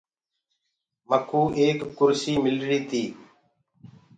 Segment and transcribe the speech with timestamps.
[1.09, 3.03] مڪوُ ايڪ ڪُرسي ملري تي۔